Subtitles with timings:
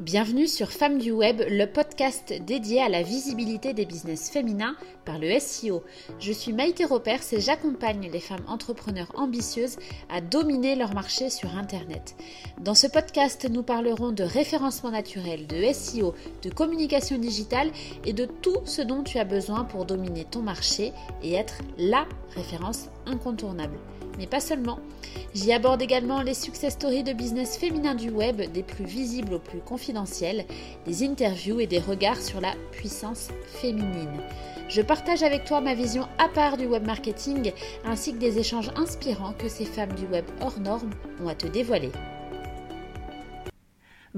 [0.00, 5.18] Bienvenue sur Femmes du Web, le podcast dédié à la visibilité des business féminins par
[5.18, 5.82] le SEO.
[6.20, 9.76] Je suis Maïté Ropers et j'accompagne les femmes entrepreneurs ambitieuses
[10.08, 12.14] à dominer leur marché sur Internet.
[12.60, 17.72] Dans ce podcast, nous parlerons de référencement naturel, de SEO, de communication digitale
[18.04, 20.92] et de tout ce dont tu as besoin pour dominer ton marché
[21.24, 23.78] et être LA référence incontournable
[24.18, 24.80] mais pas seulement.
[25.32, 29.38] J'y aborde également les success stories de business féminin du web, des plus visibles aux
[29.38, 29.87] plus confidentiels,
[30.86, 34.20] des interviews et des regards sur la puissance féminine.
[34.68, 37.52] Je partage avec toi ma vision à part du web marketing
[37.84, 40.90] ainsi que des échanges inspirants que ces femmes du web hors normes
[41.22, 41.90] ont à te dévoiler.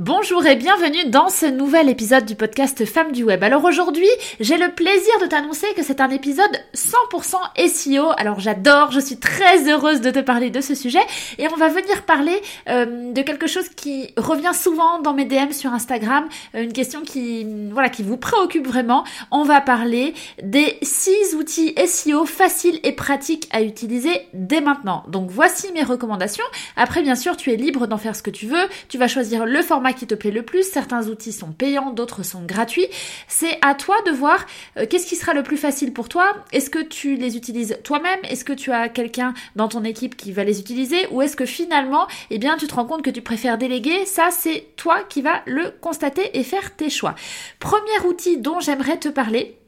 [0.02, 3.45] Bonjour et bienvenue dans ce nouvel épisode du podcast Femmes du Web.
[3.45, 4.09] Alors aujourd'hui,
[4.40, 8.06] j'ai le plaisir de t'annoncer que c'est un épisode 100% SEO.
[8.16, 11.02] Alors j'adore, je suis très heureuse de te parler de ce sujet
[11.36, 12.40] et on va venir parler
[12.70, 17.02] euh, de quelque chose qui revient souvent dans mes DM sur Instagram, euh, une question
[17.02, 19.04] qui voilà qui vous préoccupe vraiment.
[19.30, 25.04] On va parler des 6 outils SEO faciles et pratiques à utiliser dès maintenant.
[25.09, 26.46] Donc voici mes recommandations.
[26.76, 28.66] Après bien sûr, tu es libre d'en faire ce que tu veux.
[28.88, 30.63] Tu vas choisir le format qui te plaît le plus.
[30.63, 32.87] Certains outils sont payants, d'autres sont gratuits.
[33.29, 34.45] C'est à toi de voir
[34.77, 36.33] euh, qu'est-ce qui sera le plus facile pour toi.
[36.52, 38.21] Est-ce que tu les utilises toi-même?
[38.24, 41.07] Est-ce que tu as quelqu'un dans ton équipe qui va les utiliser?
[41.11, 44.07] Ou est-ce que finalement, eh bien, tu te rends compte que tu préfères déléguer?
[44.07, 47.15] Ça, c'est toi qui vas le constater et faire tes choix.
[47.59, 49.59] Premier outil dont j'aimerais te parler,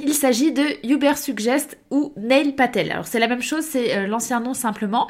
[0.00, 2.90] il s'agit de Uber Suggest ou Nail Patel.
[2.92, 5.08] Alors c'est la même chose, c'est euh, l'ancien nom simplement.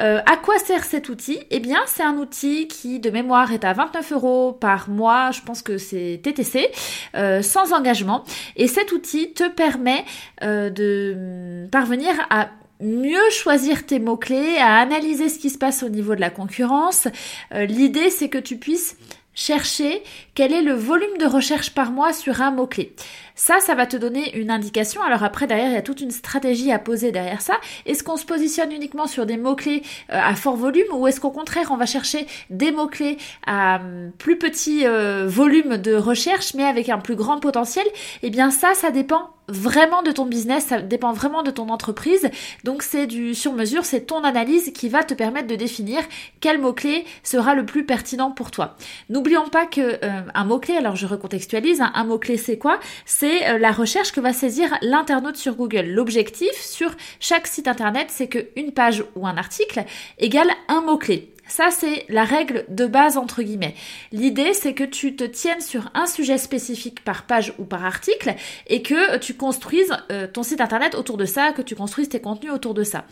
[0.00, 1.40] Euh, à quoi sert cet outil?
[1.50, 5.42] Eh bien c'est un outil qui de mémoire est à 29 euros par mois, je
[5.42, 6.70] pense que c'est TTC,
[7.14, 8.24] euh, sans engagement.
[8.56, 10.04] Et cet outil te permet
[10.42, 12.48] de parvenir à
[12.80, 17.08] mieux choisir tes mots-clés, à analyser ce qui se passe au niveau de la concurrence.
[17.52, 18.96] L'idée c'est que tu puisses
[19.34, 20.02] chercher
[20.34, 22.94] quel est le volume de recherche par mois sur un mot-clé.
[23.36, 25.02] Ça, ça va te donner une indication.
[25.02, 27.54] Alors après, derrière, il y a toute une stratégie à poser derrière ça.
[27.84, 31.30] Est-ce qu'on se positionne uniquement sur des mots-clés euh, à fort volume ou est-ce qu'au
[31.30, 36.64] contraire, on va chercher des mots-clés à hum, plus petit euh, volume de recherche mais
[36.64, 37.86] avec un plus grand potentiel?
[38.22, 42.30] Eh bien ça, ça dépend vraiment de ton business, ça dépend vraiment de ton entreprise.
[42.64, 46.02] Donc c'est du sur mesure, c'est ton analyse qui va te permettre de définir
[46.40, 48.76] quel mot-clé sera le plus pertinent pour toi.
[49.10, 52.80] N'oublions pas que euh, un mot-clé, alors je recontextualise, hein, un mot-clé c'est quoi?
[53.04, 55.86] C'est euh, la recherche que va saisir l'internaute sur Google.
[55.86, 56.90] L'objectif sur
[57.20, 59.84] chaque site internet, c'est qu'une page ou un article
[60.18, 61.33] égale un mot-clé.
[61.46, 63.74] Ça, c'est la règle de base entre guillemets.
[64.12, 68.34] L'idée, c'est que tu te tiennes sur un sujet spécifique par page ou par article
[68.66, 72.20] et que tu construises euh, ton site internet autour de ça, que tu construises tes
[72.20, 73.04] contenus autour de ça.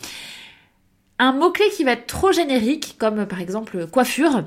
[1.19, 4.45] Un mot-clé qui va être trop générique, comme par exemple coiffure,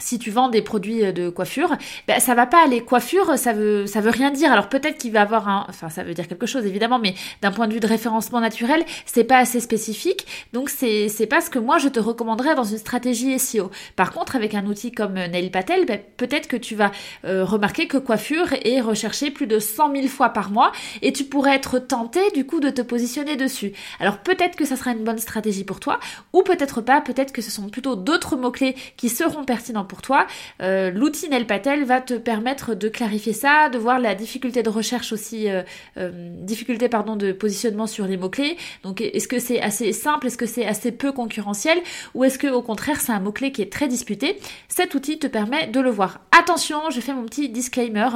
[0.00, 1.76] si tu vends des produits euh, de coiffure,
[2.06, 2.82] ben, ça va pas aller.
[2.82, 4.52] Coiffure, ça veut, ça veut rien dire.
[4.52, 7.50] Alors peut-être qu'il va avoir un, enfin ça veut dire quelque chose évidemment, mais d'un
[7.50, 10.24] point de vue de référencement naturel, c'est pas assez spécifique.
[10.52, 13.72] Donc c'est, c'est pas ce que moi je te recommanderais dans une stratégie SEO.
[13.96, 16.92] Par contre, avec un outil comme Nail Patel, ben, peut-être que tu vas
[17.24, 20.70] euh, remarquer que coiffure est recherché plus de 100 000 fois par mois
[21.02, 23.72] et tu pourrais être tenté du coup de te positionner dessus.
[23.98, 25.98] Alors peut-être que ça sera une bonne stratégie pour toi
[26.32, 27.00] ou peut-être pas.
[27.00, 30.26] Peut-être que ce sont plutôt d'autres mots clés qui seront pertinents pour toi.
[30.62, 35.12] Euh, l'outil Nelpatel va te permettre de clarifier ça, de voir la difficulté de recherche
[35.12, 35.62] aussi, euh,
[35.96, 36.10] euh,
[36.42, 38.56] difficulté pardon de positionnement sur les mots clés.
[38.84, 41.78] Donc est-ce que c'est assez simple, est-ce que c'est assez peu concurrentiel,
[42.14, 44.38] ou est-ce que au contraire c'est un mot clé qui est très disputé?
[44.68, 46.20] Cet outil te permet de le voir.
[46.38, 48.08] Attention, je fais mon petit disclaimer.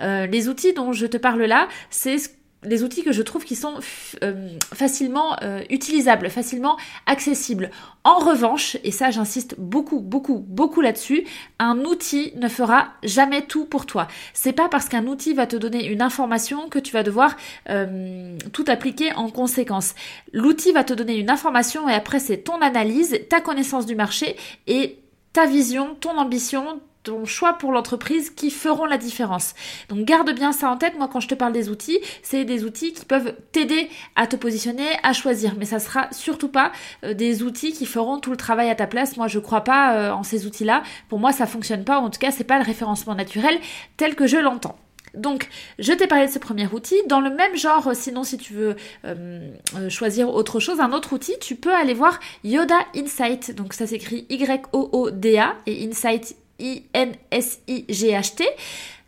[0.00, 2.28] les outils dont je te parle là, c'est ce
[2.64, 3.74] les outils que je trouve qui sont
[4.22, 6.76] euh, facilement euh, utilisables, facilement
[7.06, 7.70] accessibles.
[8.04, 11.24] En revanche, et ça j'insiste beaucoup, beaucoup, beaucoup là-dessus,
[11.58, 14.08] un outil ne fera jamais tout pour toi.
[14.34, 17.36] C'est pas parce qu'un outil va te donner une information que tu vas devoir
[17.68, 19.94] euh, tout appliquer en conséquence.
[20.32, 24.36] L'outil va te donner une information et après c'est ton analyse, ta connaissance du marché
[24.66, 24.98] et
[25.32, 29.54] ta vision, ton ambition, ton choix pour l'entreprise qui feront la différence.
[29.88, 30.96] Donc garde bien ça en tête.
[30.98, 34.36] Moi, quand je te parle des outils, c'est des outils qui peuvent t'aider à te
[34.36, 35.54] positionner, à choisir.
[35.58, 36.72] Mais ça sera surtout pas
[37.04, 39.16] euh, des outils qui feront tout le travail à ta place.
[39.16, 40.82] Moi, je crois pas euh, en ces outils-là.
[41.08, 41.98] Pour moi, ça fonctionne pas.
[41.98, 43.58] En tout cas, c'est pas le référencement naturel
[43.96, 44.76] tel que je l'entends.
[45.14, 45.48] Donc,
[45.78, 46.96] je t'ai parlé de ce premier outil.
[47.06, 49.50] Dans le même genre, sinon, si tu veux euh,
[49.88, 53.54] choisir autre chose, un autre outil, tu peux aller voir Yoda Insight.
[53.54, 58.44] Donc, ça s'écrit Y-O-O-D-A et Insight I-N-S-I-G-H-T.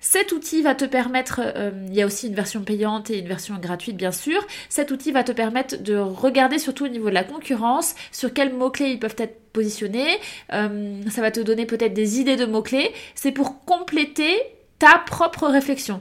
[0.02, 3.28] Cet outil va te permettre, euh, il y a aussi une version payante et une
[3.28, 7.14] version gratuite bien sûr, cet outil va te permettre de regarder surtout au niveau de
[7.14, 10.18] la concurrence, sur quels mots-clés ils peuvent être positionnés,
[10.54, 14.40] euh, ça va te donner peut-être des idées de mots-clés, c'est pour compléter
[14.78, 16.00] ta propre réflexion.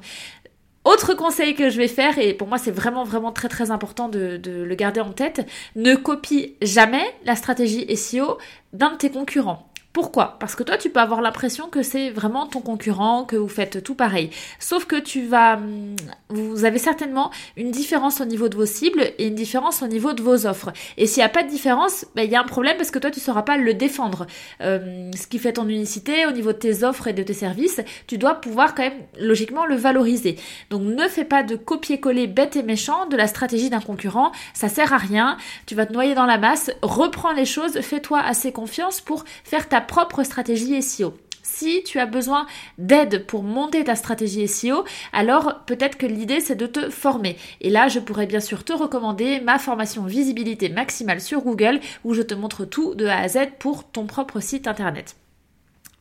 [0.85, 4.07] Autre conseil que je vais faire, et pour moi c'est vraiment vraiment très très important
[4.07, 8.37] de, de, le garder en tête, ne copie jamais la stratégie SEO
[8.71, 9.68] d'un de tes concurrents.
[9.91, 10.37] Pourquoi?
[10.39, 13.83] Parce que toi, tu peux avoir l'impression que c'est vraiment ton concurrent, que vous faites
[13.83, 14.29] tout pareil.
[14.59, 15.95] Sauf que tu vas, hum,
[16.29, 20.13] vous avez certainement une différence au niveau de vos cibles et une différence au niveau
[20.13, 20.71] de vos offres.
[20.97, 22.99] Et s'il n'y a pas de différence, ben, il y a un problème parce que
[22.99, 24.27] toi, tu ne sauras pas le défendre.
[24.59, 28.19] Ce qui fait ton unicité au niveau de tes offres et de tes services, tu
[28.19, 30.37] dois pouvoir quand même logiquement le valoriser.
[30.69, 34.31] Donc, ne fais pas de copier-coller bête et méchant de la stratégie d'un concurrent.
[34.53, 35.37] Ça sert à rien.
[35.65, 36.69] Tu vas te noyer dans la masse.
[36.83, 37.79] Reprends les choses.
[37.81, 41.13] Fais-toi assez confiance pour faire ta propre stratégie SEO.
[41.41, 42.47] Si tu as besoin
[42.77, 44.83] d'aide pour monter ta stratégie SEO,
[45.13, 47.37] alors peut-être que l'idée c'est de te former.
[47.61, 52.13] Et là, je pourrais bien sûr te recommander ma formation visibilité maximale sur Google où
[52.13, 55.15] je te montre tout de A à Z pour ton propre site internet.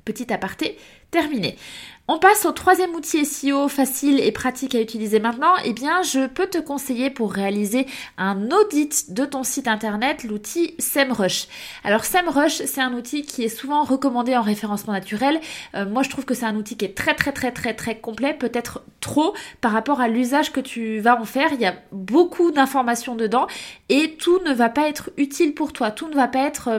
[0.04, 0.76] Petit aparté
[1.12, 1.56] terminé.
[2.10, 5.52] On passe au troisième outil SEO facile et pratique à utiliser maintenant.
[5.66, 10.74] Eh bien, je peux te conseiller pour réaliser un audit de ton site internet l'outil
[10.78, 11.48] SEMrush.
[11.84, 15.38] Alors SEMrush, c'est un outil qui est souvent recommandé en référencement naturel.
[15.74, 17.98] Euh, moi, je trouve que c'est un outil qui est très très très très très
[17.98, 21.50] complet, peut-être trop par rapport à l'usage que tu vas en faire.
[21.52, 23.48] Il y a beaucoup d'informations dedans
[23.90, 25.90] et tout ne va pas être utile pour toi.
[25.90, 26.78] Tout ne va pas être euh,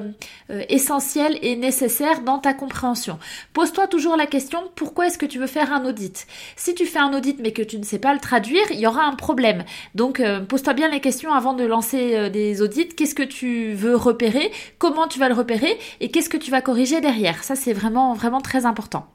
[0.49, 3.19] euh, essentiel et nécessaire dans ta compréhension.
[3.53, 6.25] Pose-toi toujours la question pourquoi est-ce que tu veux faire un audit
[6.55, 8.87] Si tu fais un audit mais que tu ne sais pas le traduire, il y
[8.87, 9.63] aura un problème.
[9.93, 12.89] Donc euh, pose-toi bien les questions avant de lancer euh, des audits.
[12.89, 14.51] Qu'est-ce que tu veux repérer?
[14.79, 15.77] Comment tu vas le repérer?
[15.99, 17.43] Et qu'est-ce que tu vas corriger derrière?
[17.43, 19.07] Ça c'est vraiment vraiment très important.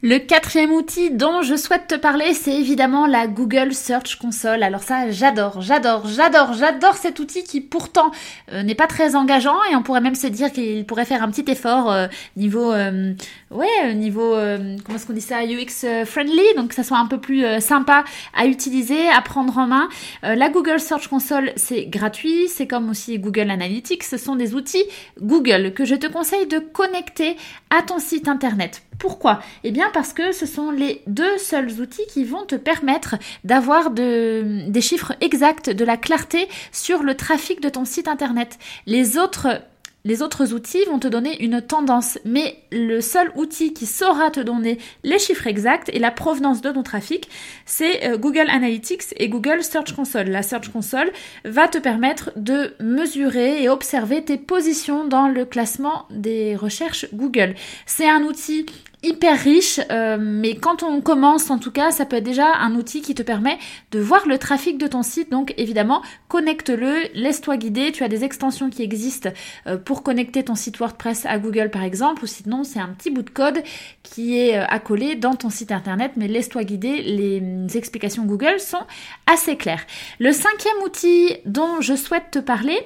[0.00, 4.62] Le quatrième outil dont je souhaite te parler, c'est évidemment la Google Search Console.
[4.62, 8.12] Alors ça, j'adore, j'adore, j'adore, j'adore cet outil qui pourtant
[8.52, 11.30] euh, n'est pas très engageant et on pourrait même se dire qu'il pourrait faire un
[11.32, 12.06] petit effort euh,
[12.36, 13.12] niveau, euh,
[13.50, 17.18] ouais, niveau, comment est-ce qu'on dit ça, UX friendly, donc que ça soit un peu
[17.18, 18.04] plus sympa
[18.36, 19.88] à utiliser, à prendre en main.
[20.22, 24.04] la Google Search Console, c'est gratuit, c'est comme aussi Google Analytics.
[24.04, 24.84] Ce sont des outils
[25.20, 27.36] Google que je te conseille de connecter
[27.76, 29.40] à ton site internet pourquoi?
[29.64, 33.90] Eh bien parce que ce sont les deux seuls outils qui vont te permettre d'avoir
[33.90, 38.58] des chiffres exacts, de la clarté sur le trafic de ton site internet.
[38.86, 39.62] Les autres
[40.08, 44.40] les autres outils vont te donner une tendance, mais le seul outil qui saura te
[44.40, 47.28] donner les chiffres exacts et la provenance de ton trafic,
[47.66, 50.30] c'est euh, Google Analytics et Google Search Console.
[50.30, 51.12] La Search Console
[51.44, 57.54] va te permettre de mesurer et observer tes positions dans le classement des recherches Google.
[57.84, 58.64] C'est un outil
[59.02, 62.74] hyper riche, euh, mais quand on commence en tout cas, ça peut être déjà un
[62.74, 63.58] outil qui te permet
[63.92, 65.30] de voir le trafic de ton site.
[65.30, 67.92] Donc évidemment, connecte-le, laisse-toi guider.
[67.92, 69.30] Tu as des extensions qui existent
[69.66, 73.10] euh, pour connecter ton site WordPress à Google par exemple, ou sinon c'est un petit
[73.10, 73.62] bout de code
[74.02, 77.02] qui est euh, accolé dans ton site internet, mais laisse-toi guider.
[77.02, 78.84] Les explications Google sont
[79.26, 79.84] assez claires.
[80.18, 82.78] Le cinquième outil dont je souhaite te parler,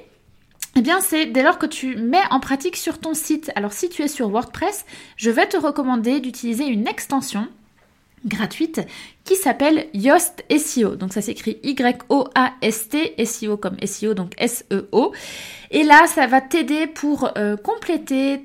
[0.75, 3.51] eh bien, c'est dès lors que tu mets en pratique sur ton site.
[3.57, 4.87] Alors, si tu es sur WordPress,
[5.17, 7.49] je vais te recommander d'utiliser une extension
[8.25, 8.81] gratuite
[9.25, 10.97] qui s'appelle Yoast SEO.
[10.97, 15.13] Donc ça s'écrit Y-O-A-S-T, SEO comme SEO, donc S-E-O.
[15.71, 18.45] Et là, ça va t'aider pour euh, compléter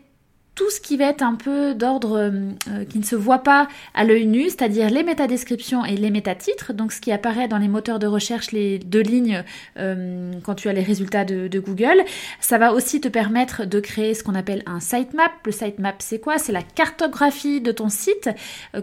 [0.57, 2.31] tout ce qui va être un peu d'ordre euh,
[2.69, 6.74] euh, qui ne se voit pas à l'œil nu, c'est-à-dire les métadescriptions et les métatitres,
[6.74, 9.43] donc ce qui apparaît dans les moteurs de recherche, les deux lignes
[9.77, 12.03] euh, quand tu as les résultats de, Google.
[12.39, 15.32] Ça va aussi te permettre de créer ce qu'on appelle un sitemap.
[15.46, 16.38] Le sitemap, c'est quoi?
[16.38, 18.29] C'est la cartographie de ton site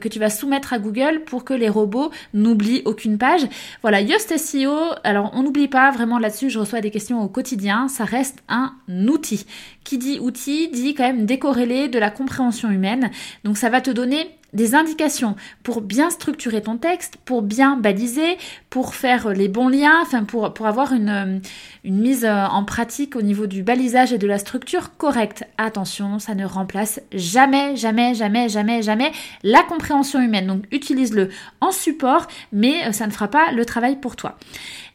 [0.00, 3.42] que tu vas soumettre à Google pour que les robots n'oublient aucune page.
[3.82, 7.86] Voilà, Yoast SEO, alors on n'oublie pas vraiment là-dessus, je reçois des questions au quotidien,
[7.88, 8.72] ça reste un
[9.06, 9.46] outil.
[9.84, 13.10] Qui dit outil dit quand même décorer de la compréhension humaine.
[13.44, 18.38] Donc ça va te donner des indications pour bien structurer ton texte, pour bien baliser,
[18.70, 21.38] pour faire les bons liens, enfin pour, pour avoir une, euh,
[21.82, 25.44] une mise euh, en pratique au niveau du balisage et de la structure correcte.
[25.58, 29.10] Attention, ça ne remplace jamais, jamais, jamais, jamais, jamais
[29.42, 30.46] la compréhension humaine.
[30.46, 31.30] Donc utilise-le
[31.60, 34.38] en support, mais euh, ça ne fera pas le travail pour toi.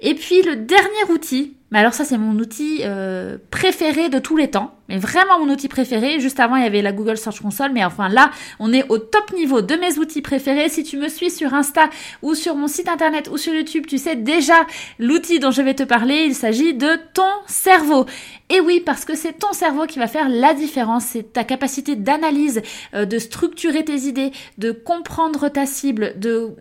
[0.02, 4.38] Et puis le dernier outil, mais alors ça c'est mon outil euh, préféré de tous
[4.38, 6.20] les temps, mais vraiment mon outil préféré.
[6.20, 8.98] Juste avant il y avait la Google Search Console, mais enfin là on est au
[8.98, 10.70] top niveau de mes outils préférés.
[10.70, 11.90] Si tu me suis sur Insta
[12.22, 14.66] ou sur mon site internet ou sur YouTube, tu sais déjà
[15.00, 16.24] l'outil dont je vais te parler.
[16.26, 18.06] Il s'agit de ton cerveau.
[18.52, 21.06] Et oui, parce que c'est ton cerveau qui va faire la différence.
[21.06, 22.64] C'est ta capacité d'analyse,
[22.96, 26.56] euh, de structurer tes idées, de comprendre ta cible, de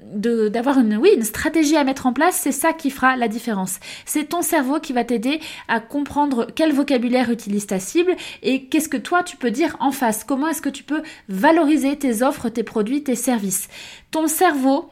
[0.48, 2.38] d'avoir une oui une stratégie à mettre en place.
[2.42, 3.78] C'est ça qui fera la différence.
[4.04, 8.88] C'est ton cerveau qui va t'aider à comprendre quel vocabulaire utilise ta cible et qu'est-ce
[8.88, 10.24] que toi tu peux dire en face.
[10.24, 13.68] Comment est-ce que tu peux valoriser tes offres, tes produits, tes services?
[14.10, 14.90] Ton cerveau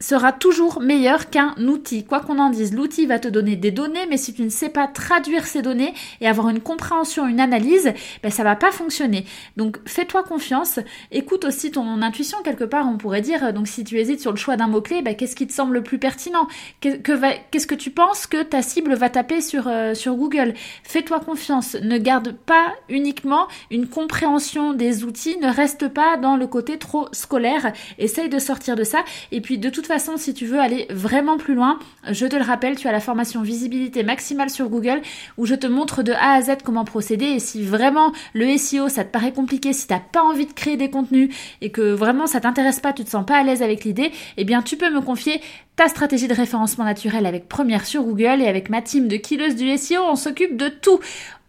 [0.00, 2.04] sera toujours meilleur qu'un outil.
[2.04, 4.70] Quoi qu'on en dise, l'outil va te donner des données, mais si tu ne sais
[4.70, 7.92] pas traduire ces données et avoir une compréhension, une analyse,
[8.22, 9.26] ben ça va pas fonctionner.
[9.56, 10.78] Donc fais-toi confiance,
[11.12, 13.52] écoute aussi ton intuition quelque part, on pourrait dire.
[13.52, 15.82] Donc si tu hésites sur le choix d'un mot-clé, ben, qu'est-ce qui te semble le
[15.82, 16.48] plus pertinent?
[16.80, 20.54] Qu'est-ce que tu penses que ta cible va taper sur, euh, sur Google?
[20.82, 26.46] Fais-toi confiance, ne garde pas uniquement une compréhension des outils, ne reste pas dans le
[26.46, 29.04] côté trop scolaire, essaye de sortir de ça.
[29.30, 31.78] Et puis de toute façon, si tu veux aller vraiment plus loin,
[32.08, 35.02] je te le rappelle, tu as la formation visibilité maximale sur Google
[35.36, 37.26] où je te montre de A à Z comment procéder.
[37.26, 40.52] Et si vraiment le SEO, ça te paraît compliqué, si tu n'as pas envie de
[40.52, 43.62] créer des contenus et que vraiment ça t'intéresse pas, tu te sens pas à l'aise
[43.62, 45.40] avec l'idée, eh bien tu peux me confier
[45.76, 49.56] ta stratégie de référencement naturel avec Première sur Google et avec ma team de killeuses
[49.56, 51.00] du SEO, on s'occupe de tout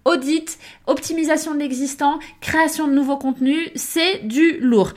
[0.05, 0.57] audit,
[0.87, 4.93] optimisation de l'existant, création de nouveaux contenus, c'est du lourd.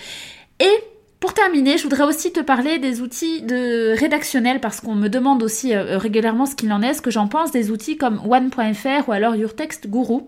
[0.61, 0.94] Et
[1.25, 5.43] pour terminer, je voudrais aussi te parler des outils de rédactionnel parce qu'on me demande
[5.43, 9.09] aussi euh, régulièrement ce qu'il en est, ce que j'en pense des outils comme one.fr
[9.09, 10.21] ou alors Your Text Guru.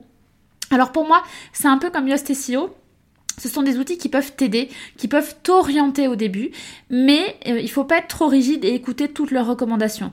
[0.70, 1.22] Alors pour moi,
[1.52, 2.74] c'est un peu comme Yoast SEO.
[3.38, 6.50] Ce sont des outils qui peuvent t'aider, qui peuvent t'orienter au début,
[6.88, 10.10] mais euh, il faut pas être trop rigide et écouter toutes leurs recommandations.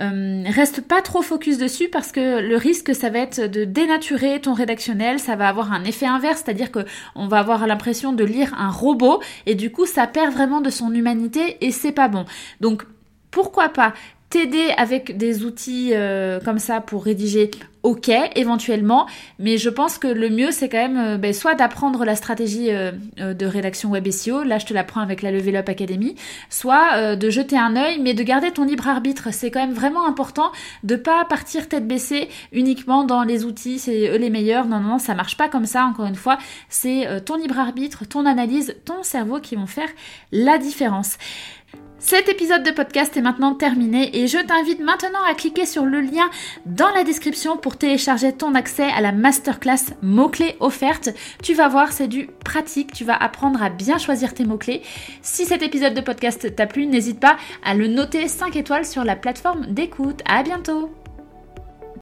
[0.00, 4.40] Euh, reste pas trop focus dessus parce que le risque ça va être de dénaturer
[4.40, 6.80] ton rédactionnel, ça va avoir un effet inverse, c'est-à-dire que
[7.14, 10.70] on va avoir l'impression de lire un robot et du coup ça perd vraiment de
[10.70, 12.24] son humanité et c'est pas bon.
[12.60, 12.84] Donc
[13.30, 13.94] pourquoi pas
[14.34, 17.52] t'aider avec des outils euh, comme ça pour rédiger
[17.84, 19.06] ok éventuellement.
[19.38, 22.72] Mais je pense que le mieux c'est quand même euh, ben, soit d'apprendre la stratégie
[22.72, 26.16] euh, de rédaction web SEO là je te l'apprends avec la Level Up Academy
[26.50, 29.28] soit de jeter un œil mais de garder ton libre arbitre.
[29.30, 30.50] C'est quand même vraiment important
[30.82, 34.66] de pas partir tête baissée uniquement dans les outils c'est eux les meilleurs.
[34.66, 36.38] Non non non ça marche pas comme ça encore une fois.
[36.68, 39.88] C'est ton libre arbitre ton analyse ton cerveau qui vont faire
[40.32, 41.18] la différence
[41.98, 46.00] cet épisode de podcast est maintenant terminé et je t'invite maintenant à cliquer sur le
[46.00, 46.28] lien
[46.66, 51.08] dans la description pour télécharger ton accès à la masterclass mots-clés offerte.
[51.42, 54.82] Tu vas voir, c'est du pratique, tu vas apprendre à bien choisir tes mots-clés.
[55.22, 59.04] Si cet épisode de podcast t'a plu, n'hésite pas à le noter 5 étoiles sur
[59.04, 60.20] la plateforme d'écoute.
[60.26, 61.03] À bientôt!